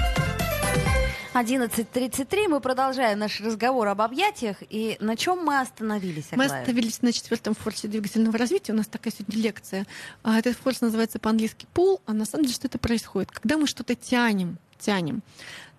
[1.33, 2.49] 11.33.
[2.49, 4.57] Мы продолжаем наш разговор об объятиях.
[4.69, 6.49] И на чем мы остановились, Аглая?
[6.49, 8.73] Мы остановились на четвертом форсе двигательного развития.
[8.73, 9.87] У нас такая сегодня лекция.
[10.23, 12.01] А этот форс называется по-английски пул.
[12.05, 13.31] А на самом деле что это происходит?
[13.31, 15.21] Когда мы что-то тянем, тянем.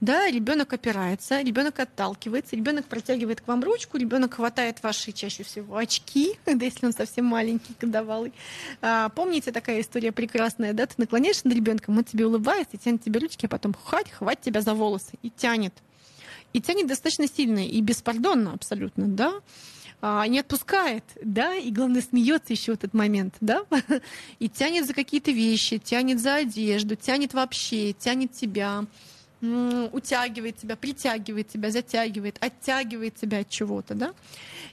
[0.01, 5.77] Да, ребенок опирается, ребенок отталкивается, ребенок протягивает к вам ручку, ребенок хватает ваши чаще всего
[5.77, 8.33] очки, да, если он совсем маленький, годовалый.
[8.81, 10.87] А, помните такая история прекрасная, да?
[10.87, 14.61] Ты наклоняешься над ребенком, он тебе улыбается, тянет тебе ручки, а потом хватит, хватит тебя
[14.61, 15.75] за волосы и тянет.
[16.53, 19.35] И тянет достаточно сильно и беспардонно абсолютно, да?
[20.05, 23.65] А, не отпускает, да, и главное смеется еще в этот момент, да,
[24.41, 28.85] и тянет за какие-то вещи, тянет за одежду, тянет вообще, тянет тебя,
[29.41, 34.13] утягивает тебя, притягивает тебя, затягивает, оттягивает тебя от чего-то, да.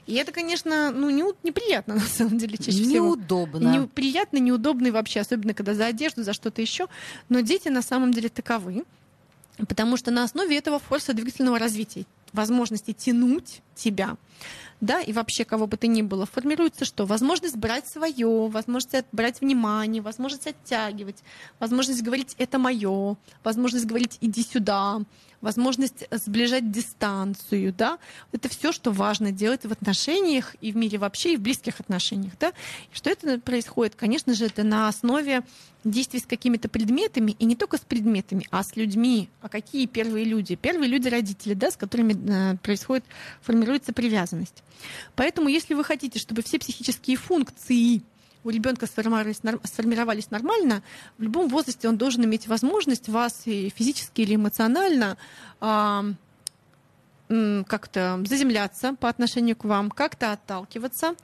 [0.08, 3.14] И это, конечно, ну, не, неприятно на самом деле чаще всего.
[3.14, 3.82] Неудобно.
[3.82, 6.88] Неприятно, неудобно и вообще, особенно когда за одежду, за что-то еще.
[7.28, 8.84] Но дети на самом деле таковы.
[9.68, 14.16] Потому что на основе этого форса двигательного развития возможности тянуть тебя,
[14.80, 17.04] да, и вообще кого бы то ни было, формируется что?
[17.04, 21.22] Возможность брать свое, возможность брать внимание, возможность оттягивать,
[21.58, 25.00] возможность говорить «это мое», возможность говорить «иди сюда»,
[25.40, 27.98] возможность сближать дистанцию, да,
[28.32, 32.32] это все, что важно делать в отношениях и в мире вообще, и в близких отношениях,
[32.38, 32.50] да.
[32.92, 33.94] И что это происходит?
[33.94, 35.42] Конечно же, это на основе
[35.84, 39.28] действий с какими-то предметами, и не только с предметами, а с людьми.
[39.40, 40.54] А какие первые люди?
[40.54, 42.14] Первые люди родители, да, с которыми
[42.52, 43.04] э, происходит,
[43.40, 44.62] формируется привязанность.
[45.16, 48.02] Поэтому, если вы хотите, чтобы все психические функции
[48.44, 50.82] у ребенка сформировались, сформировались нормально,
[51.18, 55.16] в любом возрасте он должен иметь возможность вас и физически или эмоционально
[57.68, 61.14] как-то заземляться по отношению к вам, как-то отталкиваться,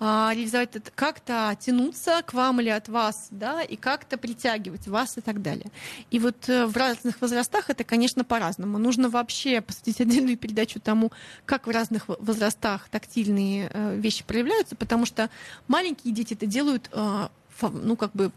[0.00, 5.20] а, реализовать как-то тянуться к вам или от вас, да, и как-то притягивать вас и
[5.20, 5.70] так далее.
[6.10, 8.78] И вот э, в разных возрастах это, конечно, по-разному.
[8.78, 11.12] Нужно вообще посвятить отдельную передачу тому,
[11.46, 15.30] как в разных возрастах тактильные э, вещи проявляются, потому что
[15.68, 17.28] маленькие дети это делают э,
[17.60, 18.32] ну, как бы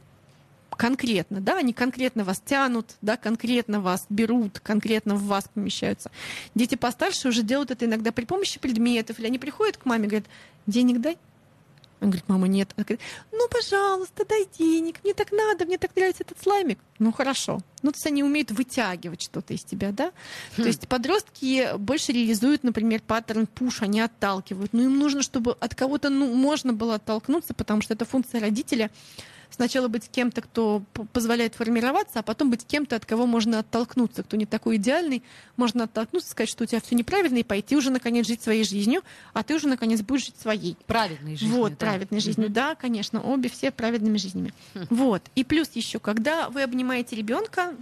[0.75, 6.11] конкретно, да, они конкретно вас тянут, да, конкретно вас берут, конкретно в вас помещаются.
[6.53, 10.07] Дети постарше уже делают это иногда при помощи предметов, или они приходят к маме и
[10.07, 10.27] говорят,
[10.67, 11.17] денег дай.
[12.01, 12.71] Он говорит, мама, нет.
[12.75, 16.77] Она говорит, ну, пожалуйста, дай денег, мне так надо, мне так нравится этот слаймик.
[16.99, 17.61] Ну, хорошо.
[17.81, 20.11] Ну, то есть они умеют вытягивать что-то из тебя, да?
[20.57, 20.63] Хм.
[20.63, 24.73] То есть подростки больше реализуют, например, паттерн пуш, они отталкивают.
[24.73, 28.91] Но им нужно, чтобы от кого-то ну, можно было оттолкнуться, потому что это функция родителя
[29.49, 34.37] сначала быть кем-то, кто позволяет формироваться, а потом быть кем-то, от кого можно оттолкнуться, кто
[34.37, 35.23] не такой идеальный,
[35.57, 39.01] можно оттолкнуться, сказать, что у тебя все неправильно, и пойти уже наконец жить своей жизнью,
[39.33, 40.77] а ты уже наконец будешь жить своей.
[40.85, 41.57] Праведной жизнью.
[41.57, 41.77] Вот, да.
[41.77, 44.53] праведной жизнью, да, конечно, обе все праведными жизнями.
[44.73, 44.87] Хм.
[44.89, 45.21] Вот.
[45.35, 47.75] И плюс еще, когда вы обнимаете ребенка,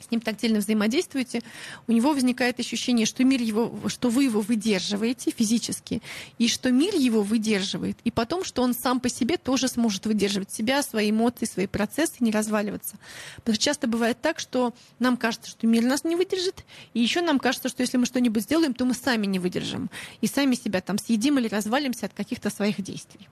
[0.00, 1.42] с ним тактильно взаимодействуете,
[1.86, 6.02] у него возникает ощущение, что мир его, что вы его выдерживаете физически,
[6.38, 10.50] и что мир его выдерживает, и потом, что он сам по себе тоже сможет выдерживать
[10.50, 12.96] себя, свои эмоции, свои процессы, не разваливаться.
[13.36, 17.20] Потому что часто бывает так, что нам кажется, что мир нас не выдержит, и еще
[17.20, 20.80] нам кажется, что если мы что-нибудь сделаем, то мы сами не выдержим, и сами себя
[20.80, 23.28] там съедим или развалимся от каких-то своих действий.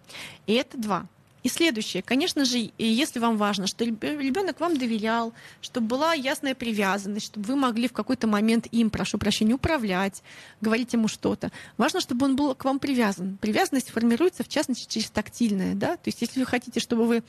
[0.47, 1.07] И это два.
[1.45, 7.27] И следующее, конечно же, если вам важно, что ребенок вам доверял, чтобы была ясная привязанность,
[7.27, 10.23] чтобы вы могли в какой-то момент им, прошу прощения, управлять,
[10.63, 11.53] говорить ему что-то.
[11.77, 13.37] Важно, чтобы он был к вам привязан.
[13.37, 15.75] Привязанность формируется, в частности, через тактильное.
[15.75, 15.99] Да?
[15.99, 17.23] То есть, если вы хотите, чтобы вы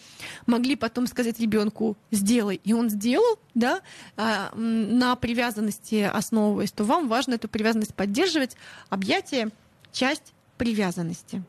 [0.45, 3.81] могли потом сказать ребенку «сделай», и он сделал, да,
[4.15, 8.55] а, на привязанности основываясь, то вам важно эту привязанность поддерживать.
[8.87, 9.49] Объятие—
[9.91, 11.43] часть привязанности.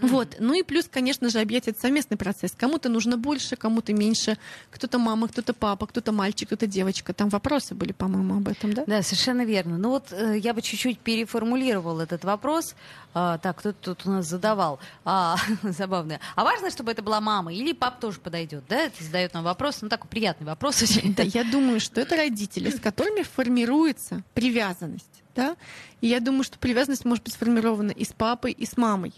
[0.00, 0.36] Вот.
[0.38, 2.52] Ну и плюс, конечно же, объять это совместный процесс.
[2.56, 4.38] Кому-то нужно больше, кому-то меньше.
[4.70, 7.12] Кто-то мама, кто-то папа, кто-то мальчик, кто-то девочка.
[7.12, 8.84] Там вопросы были, по-моему, об этом, да?
[8.86, 9.78] Да, совершенно верно.
[9.78, 12.74] Ну вот э, я бы чуть-чуть переформулировал этот вопрос.
[13.14, 14.78] А, так, кто тут у нас задавал?
[15.04, 16.20] А, забавно.
[16.36, 18.76] А важно, чтобы это была мама или пап тоже подойдет, да?
[18.76, 19.82] Это задает нам вопрос.
[19.82, 21.14] Ну, такой приятный вопрос очень.
[21.14, 25.56] Да, я думаю, что это родители, с которыми формируется привязанность да,
[26.00, 29.12] и я думаю, что привязанность может быть сформирована и с папой, и с мамой.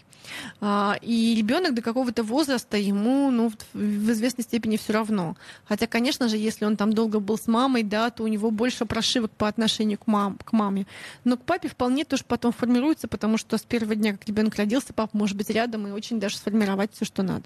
[0.59, 5.35] А, и ребенок до какого-то возраста ему, ну, в известной степени все равно.
[5.65, 8.85] Хотя, конечно же, если он там долго был с мамой, да, то у него больше
[8.85, 10.85] прошивок по отношению к, мам, к маме.
[11.23, 14.93] Но к папе вполне тоже потом формируется, потому что с первого дня, как ребенок родился,
[14.93, 17.45] папа может быть рядом и очень даже сформировать все, что надо.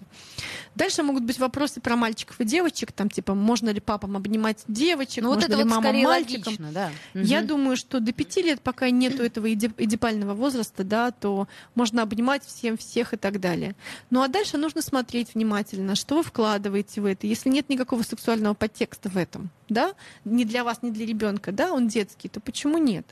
[0.75, 5.23] Дальше могут быть вопросы про мальчиков и девочек, там типа, можно ли папам обнимать девочек,
[5.23, 6.53] ну, можно вот ли вот мама мальчикам.
[6.53, 6.91] Логично, да.
[7.13, 7.47] Я угу.
[7.47, 12.77] думаю, что до пяти лет пока нету этого эдипального возраста, да, то можно обнимать всем
[12.77, 13.75] всех и так далее.
[14.09, 17.27] Ну а дальше нужно смотреть внимательно, что вы вкладываете в это.
[17.27, 21.71] Если нет никакого сексуального подтекста в этом, да, не для вас, не для ребенка, да,
[21.71, 23.05] он детский, то почему нет?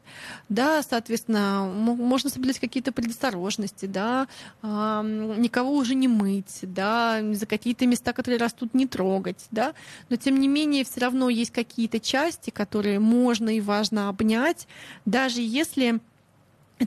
[0.50, 4.28] Да, соответственно, можно соблюдать какие-то предосторожности, да,
[4.62, 9.74] никого уже не мыть, да, за какие-то места, которые растут, не трогать, да,
[10.10, 14.68] но тем не менее все равно есть какие-то части, которые можно и важно обнять,
[15.06, 16.00] даже если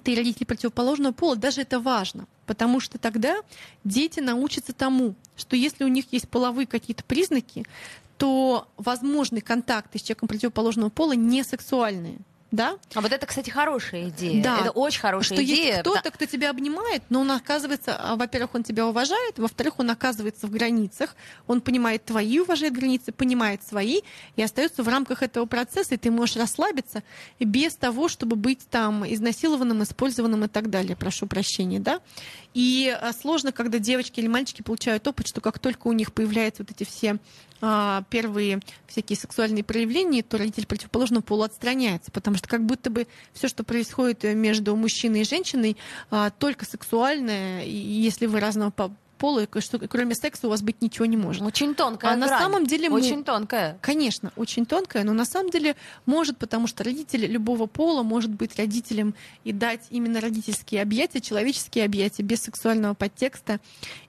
[0.03, 3.37] ты родители противоположного пола, даже это важно, потому что тогда
[3.85, 7.65] дети научатся тому, что если у них есть половые какие-то признаки,
[8.17, 12.19] то возможны контакты с человеком противоположного пола не сексуальные
[12.51, 12.77] да?
[12.95, 14.43] А вот это, кстати, хорошая идея.
[14.43, 14.59] Да.
[14.61, 15.67] Это очень хорошая что идея.
[15.67, 19.91] Есть кто-то, кто тебя обнимает, но он оказывается, а, во-первых, он тебя уважает, во-вторых, он
[19.91, 24.01] оказывается в границах, он понимает твои, уважает границы, понимает свои
[24.37, 27.03] и остается в рамках этого процесса, и ты можешь расслабиться
[27.41, 30.97] без того, чтобы быть там изнасилованным, использованным и так далее.
[30.97, 32.01] Прошу прощения, да?
[32.55, 36.63] И а, сложно, когда девочки или мальчики получают опыт, что как только у них появляются
[36.63, 37.19] вот эти все
[37.61, 42.91] а, первые всякие сексуальные проявления, то родитель противоположного пола отстраняется, потому что что как будто
[42.91, 45.77] бы все, что происходит между мужчиной и женщиной,
[46.11, 48.71] а, только сексуальное, и если вы разного
[49.19, 51.41] пола, что кроме секса у вас быть ничего не может.
[51.41, 52.29] Очень тонкая А грань.
[52.31, 52.97] на самом деле мы...
[53.01, 53.79] Очень тонкая.
[53.81, 58.57] Конечно, очень тонкая, но на самом деле может, потому что родитель любого пола может быть
[58.57, 63.59] родителем и дать именно родительские объятия, человеческие объятия без сексуального подтекста.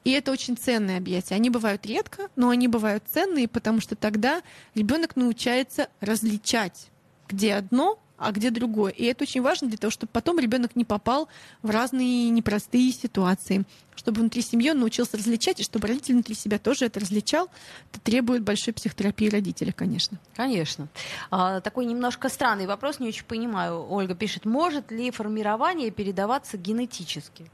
[0.04, 1.36] И это очень ценные объятия.
[1.36, 4.42] Они бывают редко, но они бывают ценные, потому что тогда
[4.76, 6.88] ребенок научается различать,
[7.30, 8.92] где одно, а где другое.
[8.92, 11.30] И это очень важно для того, чтобы потом ребенок не попал
[11.62, 13.64] в разные непростые ситуации,
[13.96, 17.50] чтобы внутри семьи он научился различать, и чтобы родитель внутри себя тоже это различал.
[17.92, 20.20] Это требует большой психотерапии родителя, конечно.
[20.36, 20.88] Конечно.
[21.30, 23.88] А, такой немножко странный вопрос, не очень понимаю.
[23.90, 27.50] Ольга пишет, может ли формирование передаваться генетически?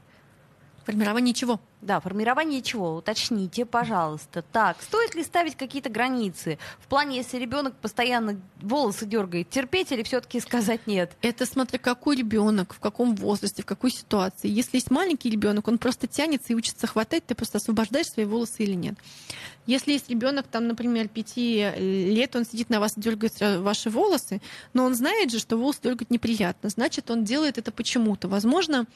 [0.84, 1.60] Формирование чего?
[1.84, 2.96] Да, формирование чего?
[2.96, 4.40] Уточните, пожалуйста.
[4.40, 6.58] Так, стоит ли ставить какие-то границы?
[6.78, 11.14] В плане, если ребенок постоянно волосы дергает, терпеть или все-таки сказать нет?
[11.20, 14.48] Это смотря какой ребенок, в каком возрасте, в какой ситуации.
[14.48, 18.62] Если есть маленький ребенок, он просто тянется и учится хватать, ты просто освобождаешь свои волосы
[18.62, 18.94] или нет.
[19.66, 24.42] Если есть ребенок, там, например, пяти лет, он сидит на вас и дергает ваши волосы,
[24.74, 28.28] но он знает же, что волосы дергать неприятно, значит, он делает это почему-то.
[28.28, 28.86] Возможно,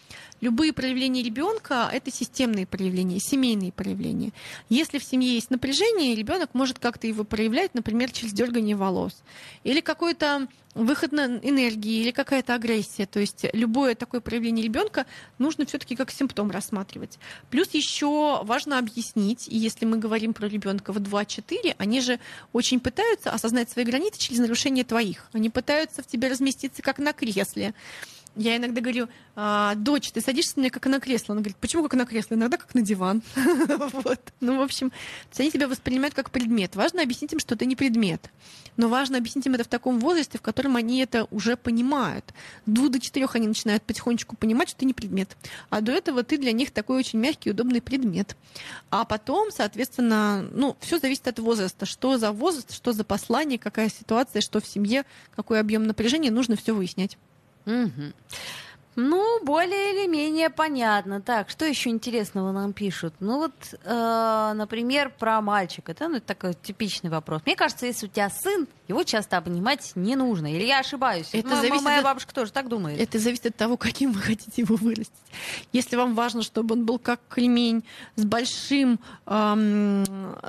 [0.43, 4.33] любые проявления ребенка это системные семейные проявления.
[4.69, 9.23] Если в семье есть напряжение, ребенок может как-то его проявлять, например, через дергание волос.
[9.65, 13.07] Или какой-то выход на энергии или какая-то агрессия.
[13.07, 15.07] То есть любое такое проявление ребенка
[15.39, 17.19] нужно все-таки как симптом рассматривать.
[17.51, 22.21] Плюс еще важно объяснить, и если мы говорим про ребенка в 2-4, они же
[22.53, 25.29] очень пытаются осознать свои границы через нарушение твоих.
[25.33, 27.75] Они пытаются в тебе разместиться как на кресле.
[28.37, 31.33] Я иногда говорю, а, дочь, ты садишься мне как на кресло.
[31.33, 32.35] Она говорит, почему как на кресло?
[32.35, 33.23] Иногда как на диван.
[33.37, 34.21] вот.
[34.41, 34.93] Ну, в общем,
[35.37, 36.77] они тебя воспринимают как предмет.
[36.77, 38.31] Важно объяснить им, что ты не предмет.
[38.77, 42.33] Но важно объяснить им это в таком возрасте, в котором они это уже понимают.
[42.67, 45.37] Двух до четырех они начинают потихонечку понимать, что ты не предмет.
[45.71, 48.37] А до этого ты для них такой очень мягкий, удобный предмет.
[48.91, 51.87] А потом, соответственно, ну, все зависит от возраста.
[51.87, 56.57] Что за возраст, что за послание, какая ситуация, что в семье, какой объем напряжения, нужно
[56.57, 57.19] все выяснять.
[57.69, 58.13] Угу.
[59.01, 61.21] Ну, более или менее понятно.
[61.21, 63.15] Так, что еще интересного нам пишут?
[63.21, 63.53] Ну вот,
[63.85, 65.95] э, например, про мальчика.
[65.97, 66.09] Да?
[66.09, 67.43] Ну, это такой типичный вопрос.
[67.47, 70.53] Мне кажется, если у тебя сын, его часто обнимать не нужно.
[70.53, 71.29] Или я ошибаюсь?
[71.33, 73.01] Это М- зависит моя от- бабушка тоже так думает.
[73.01, 75.13] Это зависит от того, каким вы хотите его вырастить.
[75.73, 77.85] Если вам важно, чтобы он был как кремень,
[78.17, 80.05] с большим, эм,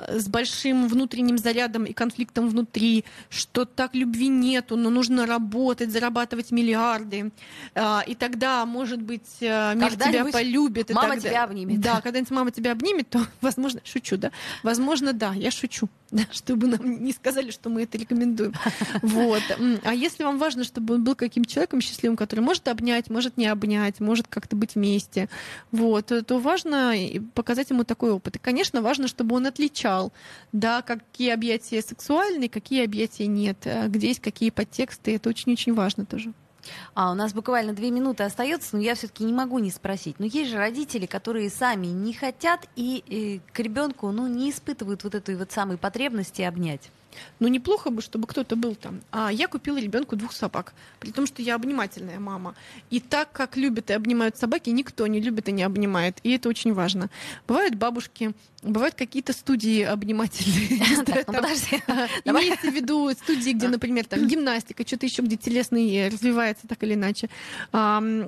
[0.08, 6.50] с большим внутренним зарядом и конфликтом внутри, что так любви нету, но нужно работать, зарабатывать
[6.50, 7.30] миллиарды,
[7.74, 10.90] э, и тогда, может быть, э, мир тебя полюбит.
[10.90, 11.80] и мама тогда- тебя обнимет.
[11.80, 14.30] Да, когда-нибудь мама тебя обнимет, то, возможно, шучу, да?
[14.62, 15.88] Возможно, да, я шучу,
[16.32, 18.52] чтобы нам не сказали, что мы это рекомендуем.
[19.02, 19.42] Вот.
[19.84, 23.46] А если вам важно, чтобы он был каким-то человеком счастливым, который может обнять, может не
[23.46, 25.28] обнять, может как-то быть вместе,
[25.70, 28.36] вот, то- то важно и показать ему такой опыт.
[28.36, 30.12] И, конечно, важно, чтобы он отличал,
[30.52, 35.14] да, какие объятия сексуальные, какие объятия нет, э, где есть какие подтексты.
[35.16, 36.32] Это очень-очень важно тоже.
[36.94, 40.18] А у нас буквально две минуты остается, но я все-таки не могу не спросить.
[40.18, 45.04] Но есть же родители, которые сами не хотят и э, к ребенку ну, не испытывают
[45.04, 46.90] вот этой вот самой потребности обнять.
[47.38, 49.00] Ну, неплохо бы, чтобы кто-то был там.
[49.10, 52.54] А я купила ребенку двух собак, при том, что я обнимательная мама.
[52.90, 56.18] И так как любят и обнимают собаки, никто не любит и не обнимает.
[56.22, 57.10] И это очень важно.
[57.46, 60.80] Бывают бабушки, бывают какие-то студии обнимательные.
[61.30, 62.08] Ну а.
[62.24, 66.82] Имеется в виду студии, где, например, там гимнастика, что-то еще, где телесный э, развивается так
[66.82, 67.28] или иначе.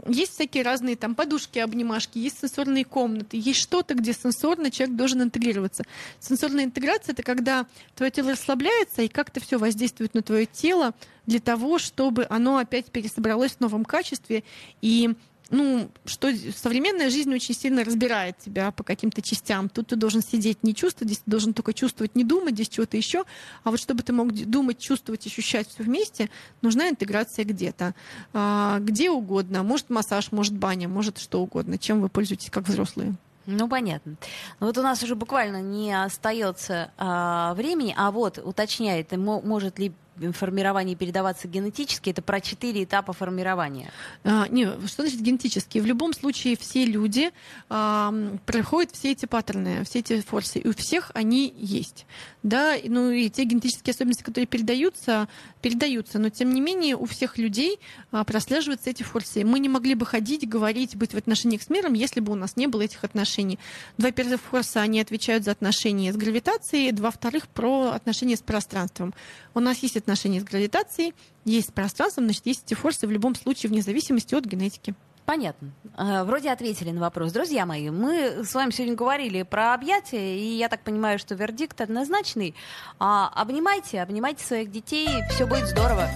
[0.08, 5.22] Есть всякие разные там подушки, обнимашки, есть сенсорные комнаты, есть что-то, где сенсорно человек должен
[5.22, 5.84] интегрироваться.
[6.20, 10.94] Сенсорная интеграция— это когда твое тело расслабляется и как-то все воздействует на твое тело
[11.26, 14.44] для того, чтобы оно опять пересобралось в новом качестве
[14.80, 15.14] и
[15.52, 19.68] ну, что современная жизнь очень сильно разбирает тебя по каким-то частям.
[19.68, 22.96] Тут ты должен сидеть, не чувствовать, здесь ты должен только чувствовать, не думать, здесь чего-то
[22.96, 23.24] еще.
[23.62, 26.30] А вот чтобы ты мог думать, чувствовать, ощущать все вместе,
[26.62, 27.94] нужна интеграция где-то.
[28.32, 29.62] А, где угодно.
[29.62, 31.76] Может массаж, может баня, может что угодно.
[31.76, 33.14] Чем вы пользуетесь как взрослые?
[33.46, 34.14] Ну, понятно.
[34.60, 39.78] Ну, вот у нас уже буквально не остается а, времени, а вот уточняет, мо- может
[39.78, 39.92] ли
[40.32, 43.90] формирование передаваться генетически, это про четыре этапа формирования.
[44.22, 45.78] А, не, что значит генетически?
[45.78, 47.32] В любом случае все люди
[47.68, 48.14] а,
[48.46, 52.06] проходят все эти паттерны, все эти форсы, и у всех они есть.
[52.44, 55.28] Да, ну и те генетические особенности, которые передаются,
[55.60, 57.80] передаются, но тем не менее у всех людей
[58.12, 59.44] а, прослеживаются эти форсы.
[59.44, 62.56] Мы не могли бы ходить, говорить, быть в отношениях с миром, если бы у нас
[62.56, 63.58] не было этих отношений.
[63.98, 69.14] Два первых форса, они отвечают за отношения с гравитацией, два вторых про отношения с пространством.
[69.54, 73.10] У нас есть отношения отношения с гравитацией, есть с пространством, значит, есть эти форсы в
[73.10, 74.94] любом случае, вне зависимости от генетики.
[75.24, 75.70] Понятно.
[75.96, 77.32] Э, вроде ответили на вопрос.
[77.32, 81.80] Друзья мои, мы с вами сегодня говорили про объятия, и я так понимаю, что вердикт
[81.80, 82.54] однозначный.
[82.98, 86.08] А, обнимайте, обнимайте своих детей, все будет здорово.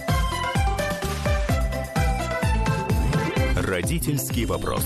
[3.55, 4.83] Родительский вопрос.